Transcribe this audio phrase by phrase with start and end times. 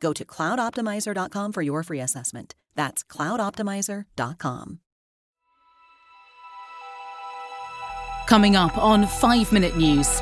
[0.00, 2.54] Go to cloudoptimizer.com for your free assessment.
[2.74, 4.80] That's cloudoptimizer.com.
[8.26, 10.20] Coming up on 5 Minute News.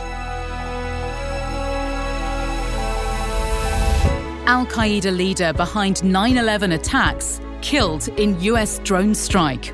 [4.47, 9.73] Al Qaeda leader behind 9 11 attacks killed in US drone strike.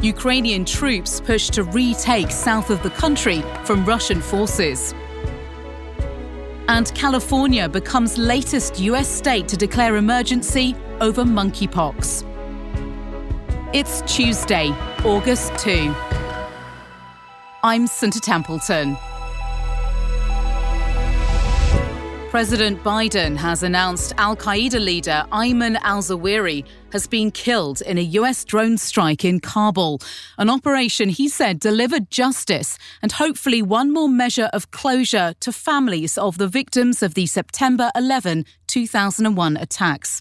[0.00, 4.94] Ukrainian troops push to retake south of the country from Russian forces.
[6.68, 12.24] And California becomes latest US state to declare emergency over monkeypox.
[13.72, 14.68] It's Tuesday,
[15.02, 15.94] August 2.
[17.64, 18.98] I'm Sunta Templeton.
[22.38, 28.10] President Biden has announced Al Qaeda leader Ayman al Zawahiri has been killed in a
[28.20, 30.00] US drone strike in Kabul.
[30.38, 36.16] An operation he said delivered justice and hopefully one more measure of closure to families
[36.16, 40.20] of the victims of the September 11, 2001 attacks.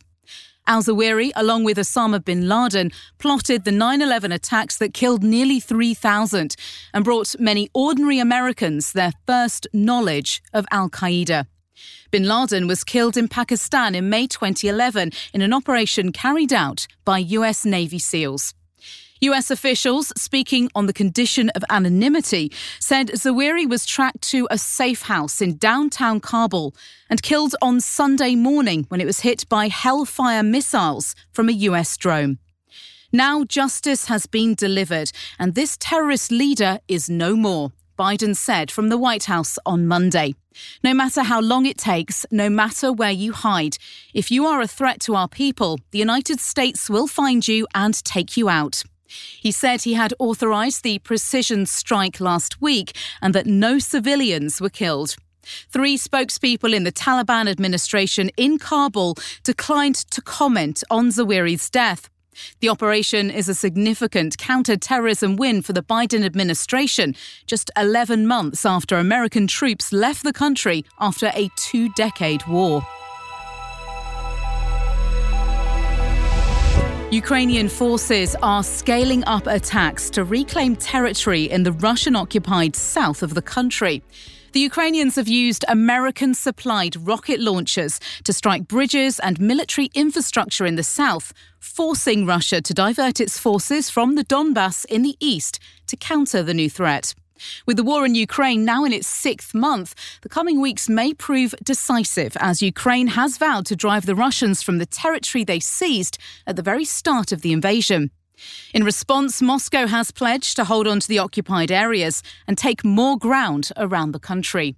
[0.66, 5.60] Al Zawahiri, along with Osama bin Laden, plotted the 9 11 attacks that killed nearly
[5.60, 6.56] 3,000
[6.95, 11.45] and brought many ordinary Americans their first knowledge of Al Qaeda.
[12.11, 17.17] Bin Laden was killed in Pakistan in May 2011 in an operation carried out by
[17.20, 18.54] US Navy SEALs.
[19.21, 25.04] US officials, speaking on the condition of anonymity, said Zawahiri was tracked to a safe
[25.04, 26.76] house in downtown Kabul
[27.10, 31.98] and killed on Sunday morning when it was hit by Hellfire missiles from a US
[31.98, 32.37] drone.
[33.11, 37.71] Now justice has been delivered, and this terrorist leader is no more.
[37.98, 40.36] Biden said from the White House on Monday.
[40.84, 43.78] No matter how long it takes, no matter where you hide,
[44.14, 48.04] if you are a threat to our people, the United States will find you and
[48.04, 48.84] take you out.
[49.08, 54.70] He said he had authorized the precision strike last week and that no civilians were
[54.70, 55.16] killed.
[55.70, 62.10] Three spokespeople in the Taliban administration in Kabul declined to comment on Zawahiri's death.
[62.59, 67.15] The operation is a significant counter-terrorism win for the Biden administration,
[67.45, 72.86] just 11 months after American troops left the country after a two decade war.
[77.11, 83.33] Ukrainian forces are scaling up attacks to reclaim territory in the Russian occupied south of
[83.33, 84.04] the country.
[84.58, 90.78] The Ukrainians have used American supplied rocket launchers to strike bridges and military infrastructure in
[90.78, 95.96] the south, forcing Russia to divert its forces from the Donbass in the east to
[95.96, 97.14] counter the new threat.
[97.67, 101.54] With the war in Ukraine now in its sixth month, the coming weeks may prove
[101.64, 106.17] decisive as Ukraine has vowed to drive the Russians from the territory they seized
[106.48, 108.10] at the very start of the invasion.
[108.73, 113.17] In response, Moscow has pledged to hold on to the occupied areas and take more
[113.17, 114.75] ground around the country.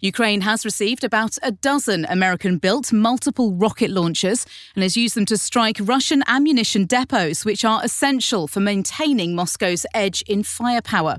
[0.00, 5.26] Ukraine has received about a dozen American built multiple rocket launchers and has used them
[5.26, 11.16] to strike Russian ammunition depots, which are essential for maintaining Moscow's edge in firepower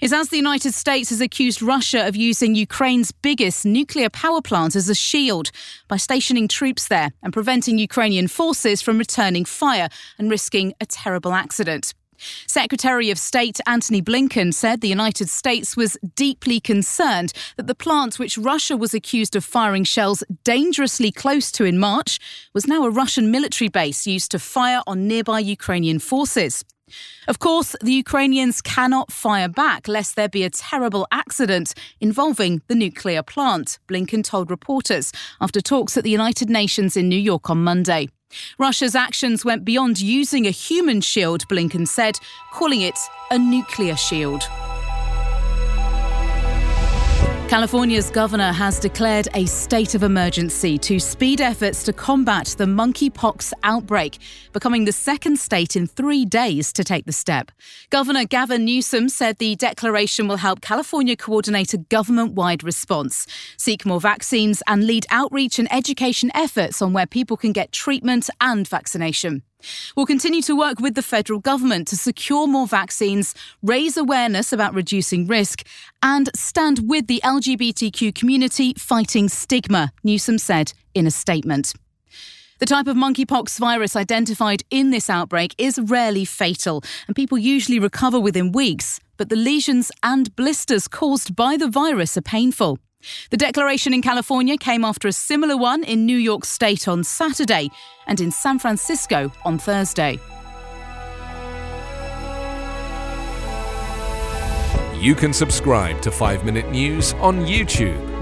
[0.00, 4.76] is as the United States has accused Russia of using Ukraine's biggest nuclear power plant
[4.76, 5.50] as a shield
[5.88, 9.88] by stationing troops there and preventing Ukrainian forces from returning fire
[10.18, 11.94] and risking a terrible accident.
[12.46, 18.18] Secretary of State Antony Blinken said the United States was deeply concerned that the plant
[18.18, 22.18] which Russia was accused of firing shells dangerously close to in March
[22.52, 26.64] was now a Russian military base used to fire on nearby Ukrainian forces.
[27.26, 32.74] Of course, the Ukrainians cannot fire back lest there be a terrible accident involving the
[32.74, 37.64] nuclear plant, Blinken told reporters after talks at the United Nations in New York on
[37.64, 38.08] Monday.
[38.58, 42.18] Russia's actions went beyond using a human shield, Blinken said,
[42.52, 42.98] calling it
[43.30, 44.42] a nuclear shield.
[47.54, 53.52] California's governor has declared a state of emergency to speed efforts to combat the monkeypox
[53.62, 54.18] outbreak,
[54.52, 57.52] becoming the second state in three days to take the step.
[57.90, 63.24] Governor Gavin Newsom said the declaration will help California coordinate a government wide response,
[63.56, 68.28] seek more vaccines, and lead outreach and education efforts on where people can get treatment
[68.40, 69.44] and vaccination.
[69.96, 74.74] We'll continue to work with the federal government to secure more vaccines, raise awareness about
[74.74, 75.66] reducing risk,
[76.02, 81.74] and stand with the LGBTQ community fighting stigma, Newsom said in a statement.
[82.60, 87.78] The type of monkeypox virus identified in this outbreak is rarely fatal, and people usually
[87.78, 89.00] recover within weeks.
[89.16, 92.78] But the lesions and blisters caused by the virus are painful.
[93.30, 97.70] The declaration in California came after a similar one in New York State on Saturday
[98.06, 100.18] and in San Francisco on Thursday.
[105.00, 108.13] You can subscribe to 5 Minute News on YouTube